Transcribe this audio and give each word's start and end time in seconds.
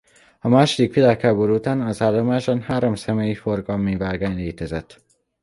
A 0.39 0.47
második 0.47 0.93
világháború 0.93 1.53
után 1.53 1.81
az 1.81 2.01
állomáson 2.01 2.61
három 2.61 2.95
személyforgalmi 2.95 3.95
vágány 3.95 4.35
létezett. 4.35 5.01